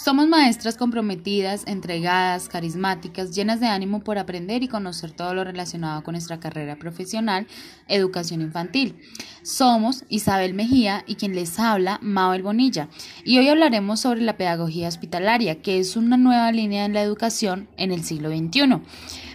[0.00, 6.04] Somos maestras comprometidas, entregadas, carismáticas, llenas de ánimo por aprender y conocer todo lo relacionado
[6.04, 7.48] con nuestra carrera profesional,
[7.88, 8.94] educación infantil.
[9.42, 12.88] Somos Isabel Mejía y quien les habla, Mabel Bonilla.
[13.24, 17.68] Y hoy hablaremos sobre la pedagogía hospitalaria, que es una nueva línea en la educación
[17.76, 18.80] en el siglo XXI.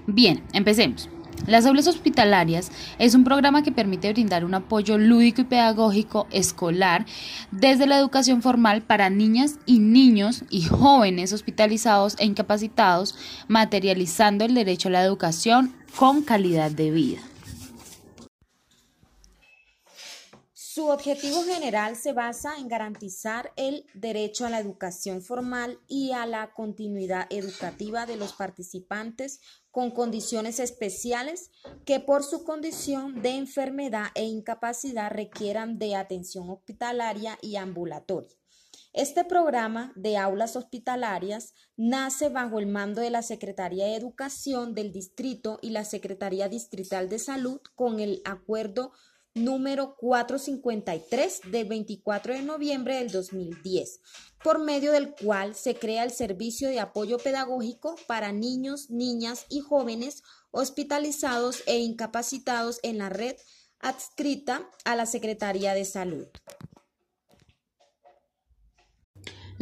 [0.08, 1.10] Bien, empecemos.
[1.48, 7.06] Las aulas hospitalarias es un programa que permite brindar un apoyo lúdico y pedagógico escolar
[7.52, 13.16] desde la educación formal para niñas y niños y jóvenes hospitalizados e incapacitados,
[13.48, 17.20] materializando el derecho a la educación con calidad de vida.
[20.74, 26.26] Su objetivo general se basa en garantizar el derecho a la educación formal y a
[26.26, 31.52] la continuidad educativa de los participantes con condiciones especiales
[31.86, 38.36] que por su condición de enfermedad e incapacidad requieran de atención hospitalaria y ambulatoria.
[38.94, 44.92] Este programa de aulas hospitalarias nace bajo el mando de la Secretaría de Educación del
[44.92, 48.92] Distrito y la Secretaría Distrital de Salud con el acuerdo
[49.36, 54.02] número 453 de 24 de noviembre del 2010,
[54.44, 59.62] por medio del cual se crea el servicio de apoyo pedagógico para niños, niñas y
[59.62, 63.36] jóvenes hospitalizados e incapacitados en la red
[63.80, 66.28] adscrita a la Secretaría de Salud.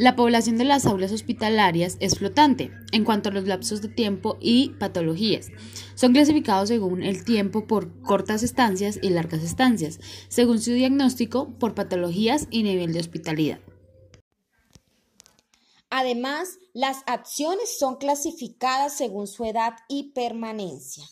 [0.02, 4.36] La población de las aulas hospitalarias es flotante en cuanto a los lapsos de tiempo
[4.40, 5.50] y patologías.
[5.94, 11.76] Son clasificados según el tiempo por cortas estancias y largas estancias, según su diagnóstico por
[11.76, 13.60] patologías y nivel de hospitalidad.
[15.88, 21.04] Además, las acciones son clasificadas según su edad y permanencia.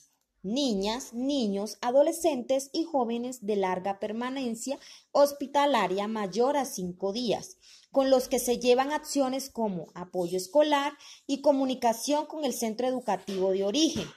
[0.42, 4.78] Niñas, niños, adolescentes y jóvenes de larga permanencia
[5.12, 7.58] hospitalaria mayor a cinco días
[7.92, 10.92] con los que se llevan acciones como apoyo escolar
[11.26, 14.08] y comunicación con el centro educativo de origen.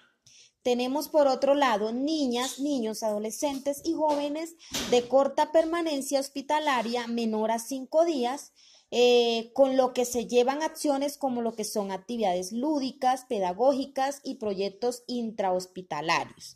[0.63, 4.55] Tenemos por otro lado niñas, niños, adolescentes y jóvenes
[4.91, 8.53] de corta permanencia hospitalaria menor a cinco días,
[8.89, 14.35] eh, con lo que se llevan acciones como lo que son actividades lúdicas, pedagógicas y
[14.35, 16.55] proyectos intrahospitalarios.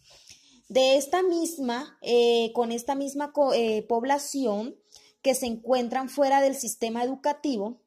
[0.69, 4.77] De esta misma, eh, con esta misma eh, población,
[5.21, 7.81] que se encuentran fuera del sistema educativo,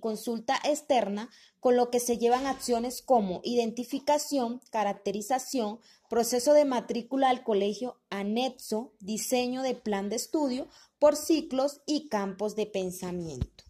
[0.00, 1.28] consulta externa,
[1.66, 8.92] con lo que se llevan acciones como identificación, caracterización, proceso de matrícula al colegio, anexo,
[9.00, 10.68] diseño de plan de estudio
[11.00, 13.64] por ciclos y campos de pensamiento.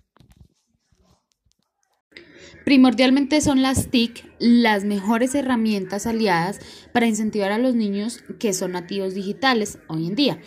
[2.66, 6.60] Primordialmente son las TIC las mejores herramientas aliadas
[6.92, 10.38] para incentivar a los niños que son nativos digitales hoy en día,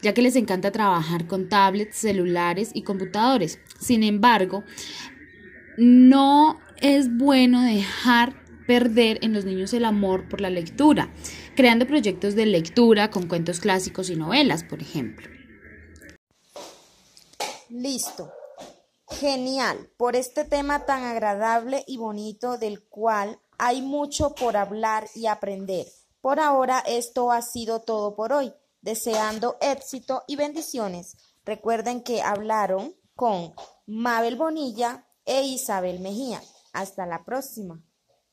[0.00, 3.60] ya que les encanta trabajar con tablets, celulares y computadores.
[3.78, 4.64] Sin embargo,
[5.76, 8.34] no es bueno dejar
[8.66, 11.14] perder en los niños el amor por la lectura,
[11.56, 15.26] creando proyectos de lectura con cuentos clásicos y novelas, por ejemplo.
[17.70, 18.30] Listo.
[19.08, 25.26] Genial, por este tema tan agradable y bonito del cual hay mucho por hablar y
[25.26, 25.86] aprender.
[26.20, 28.52] Por ahora esto ha sido todo por hoy,
[28.82, 31.16] deseando éxito y bendiciones.
[31.46, 33.54] Recuerden que hablaron con
[33.86, 36.42] Mabel Bonilla e Isabel Mejía.
[36.74, 37.80] Hasta la próxima.